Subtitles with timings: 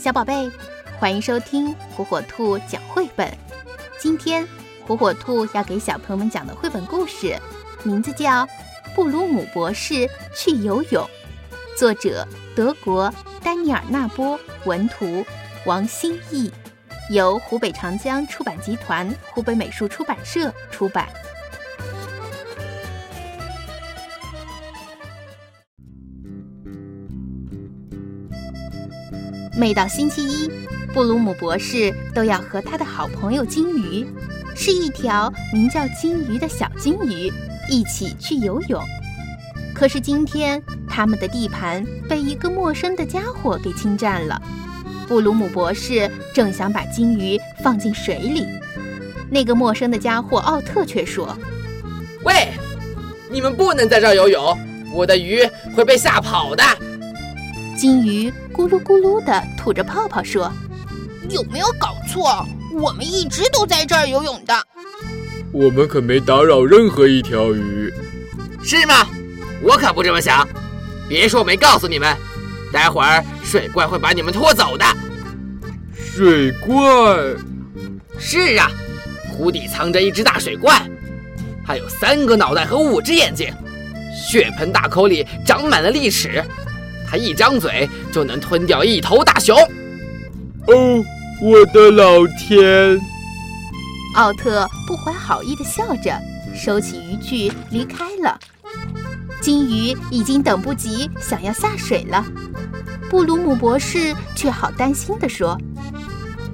[0.00, 0.50] 小宝贝，
[0.98, 3.30] 欢迎收听火火兔讲绘本。
[3.98, 4.48] 今天
[4.86, 7.38] 火火兔要给小朋友们讲的绘本故事，
[7.82, 8.46] 名字叫
[8.94, 11.04] 《布鲁姆博士去游泳》，
[11.78, 12.26] 作者
[12.56, 15.22] 德国丹尼尔·纳波，文图
[15.66, 16.50] 王新义，
[17.10, 21.10] 由湖北长江出版集团湖北美术出版社出版。
[29.56, 30.50] 每到星期一，
[30.94, 34.06] 布鲁姆博士都要和他的好朋友金鱼，
[34.54, 37.32] 是一条名叫金鱼的小金鱼，
[37.68, 38.80] 一起去游泳。
[39.74, 44.40] 可是今天，他们的地盘被一个陌生的家伙给侵占了。
[45.08, 48.46] 布鲁姆博士正想把金鱼放进水里，
[49.28, 51.36] 那个陌生的家伙奥特却说
[52.22, 52.52] ：“喂，
[53.28, 54.56] 你们不能在这游泳，
[54.94, 56.62] 我的鱼会被吓跑的。”
[57.80, 60.52] 金鱼咕噜咕噜地吐着泡泡说
[61.30, 62.46] ：“有没有搞错？
[62.74, 64.52] 我们一直都在这儿游泳的。
[65.50, 67.90] 我们可没打扰任何一条鱼，
[68.62, 69.08] 是吗？
[69.62, 70.46] 我可不这么想。
[71.08, 72.14] 别说我没告诉你们，
[72.70, 74.84] 待会儿水怪会把你们拖走的。
[75.96, 76.76] 水怪？
[78.18, 78.70] 是啊，
[79.32, 80.86] 湖底藏着一只大水怪，
[81.64, 83.50] 还有三个脑袋和五只眼睛，
[84.14, 86.44] 血盆大口里长满了利齿。”
[87.10, 89.56] 他一张嘴就能吞掉一头大熊。
[90.68, 91.04] 哦，
[91.42, 93.00] 我的老天！
[94.14, 96.16] 奥特不怀好意地笑着，
[96.54, 98.38] 收起渔具离开了。
[99.40, 102.24] 金鱼已经等不及想要下水了，
[103.08, 105.58] 布鲁姆博士却好担心地说：“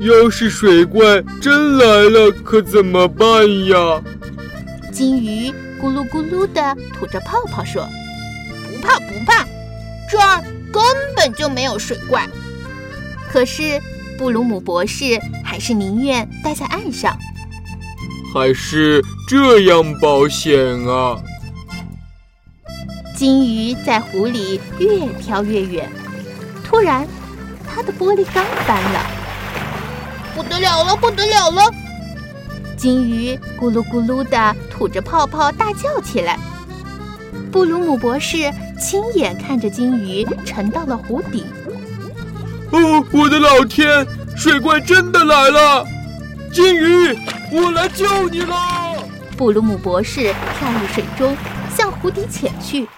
[0.00, 4.02] 要是水怪真来了，可怎么办呀？”
[4.92, 7.86] 金鱼咕噜咕噜地吐着泡泡说
[8.68, 9.46] ：“不怕，不怕。”
[10.12, 10.82] 这儿根
[11.16, 12.28] 本就没有水怪，
[13.30, 13.80] 可是
[14.18, 17.16] 布鲁姆博士还是宁愿待在岸上，
[18.30, 21.18] 还是这样保险啊！
[23.16, 25.90] 金鱼在湖里越飘越远，
[26.62, 27.08] 突然，
[27.66, 29.06] 它的玻璃缸翻了，
[30.34, 31.62] 不得了了，不得了了！
[32.76, 36.38] 金鱼咕噜咕噜地吐着泡泡，大叫起来。
[37.50, 41.44] 布鲁姆博士亲眼看着金鱼沉到了湖底。
[42.70, 44.06] 哦，我的老天！
[44.34, 45.86] 水怪真的来了！
[46.50, 47.16] 金鱼，
[47.52, 48.56] 我来救你了！
[49.36, 51.36] 布鲁姆博士跳入水中，
[51.76, 52.88] 向湖底潜去。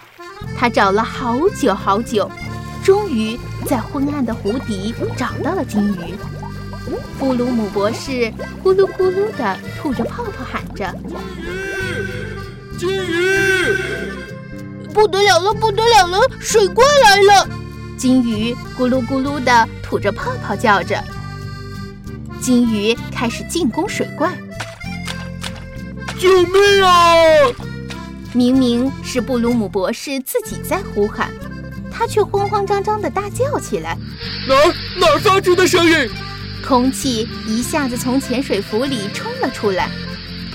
[0.57, 2.31] 他找了好久好久，
[2.83, 6.15] 终于在昏暗的湖底找到了金鱼。
[7.19, 8.31] 布鲁姆博士
[8.63, 11.53] 咕噜咕噜地吐着泡泡，喊着：“金鱼，
[12.77, 13.75] 金鱼！”
[14.93, 16.19] 不得了了，不得了了！
[16.39, 17.49] 水怪来了！
[17.97, 21.03] 金鱼咕噜咕噜地吐着泡泡，叫着。
[22.41, 24.37] 金鱼开始进攻水怪。
[26.17, 27.15] 救命啊！
[28.33, 31.29] 明明是布鲁姆博士自己在呼喊，
[31.91, 33.97] 他却慌慌张张地大叫起来。
[34.47, 34.55] 哪
[34.99, 36.09] 哪发出的声音？
[36.65, 39.89] 空气一下子从潜水服里冲了出来。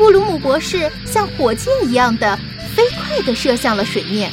[0.00, 2.38] 布鲁姆博士像火箭一样的。
[2.75, 4.33] 飞快地射向了水面。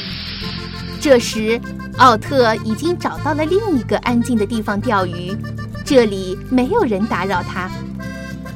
[0.98, 1.60] 这时，
[1.98, 5.36] 奥特已经找到了另一个安静的地方钓鱼，
[5.84, 7.68] 这里没有人打扰他。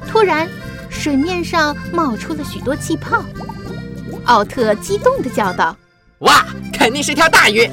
[0.09, 0.49] 突然，
[0.89, 3.23] 水面上冒出了许多气泡。
[4.25, 5.77] 奥特激动地叫道
[6.21, 7.69] ：“哇，肯定是条大鱼！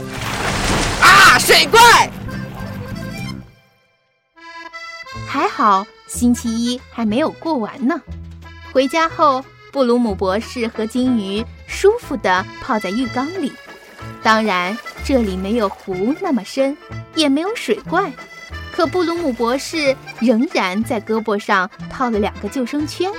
[1.02, 1.80] 啊，水怪！”
[5.26, 8.02] 还好，星期一还没有过完呢。
[8.72, 9.44] 回家后。
[9.72, 13.54] 布鲁姆博士和金鱼舒服地泡在浴缸里，
[14.24, 14.76] 当然
[15.06, 16.76] 这里没有湖那么深，
[17.14, 18.12] 也没有水怪。
[18.72, 23.12] 可布鲁姆博士仍然在胳膊上套了两个救生圈，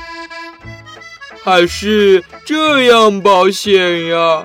[1.44, 4.44] 还是这样保险呀。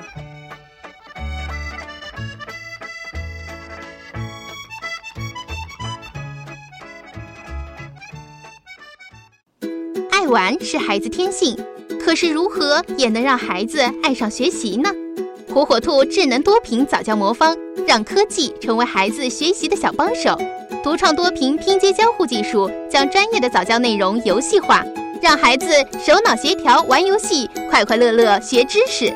[10.27, 11.57] 玩是孩子天性。
[11.99, 14.89] 可是如何也能让孩子爱上学习呢？
[15.51, 17.55] 火火兔智能多屏早教魔方，
[17.87, 20.37] 让科技成为孩子学习的小帮手。
[20.83, 24.83] 独创多屏拼接交互技术，将专业的早教内容游戏化，
[25.21, 25.67] 让孩子
[26.05, 29.11] 手脑协调玩游戏，快快乐乐学知识。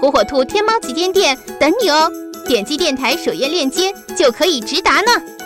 [0.00, 2.08] 火火兔天猫旗舰店等你哦！
[2.46, 5.37] 点击电台首页链接就可以直达呢。